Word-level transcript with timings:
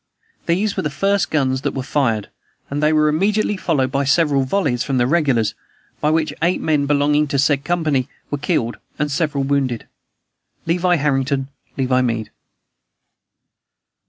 These 0.47 0.75
were 0.75 0.81
the 0.81 0.89
first 0.89 1.29
guns 1.29 1.61
that 1.61 1.75
were 1.75 1.83
fired, 1.83 2.31
and 2.71 2.81
they 2.81 2.91
were 2.91 3.07
immediately 3.07 3.55
followed 3.55 3.91
by 3.91 4.03
several 4.03 4.41
volleys 4.41 4.81
from 4.83 4.97
the 4.97 5.05
regulars, 5.05 5.53
by 5.99 6.09
which 6.09 6.33
eight 6.41 6.59
men 6.59 6.87
belonging 6.87 7.27
to 7.27 7.37
said 7.37 7.63
company 7.63 8.09
were 8.31 8.39
killed, 8.39 8.77
and 8.97 9.11
several 9.11 9.43
wounded. 9.43 9.85
"LEVI 10.65 10.95
HARRINGTON, 10.97 11.49
LEVI 11.77 12.01
MEAD." 12.01 12.31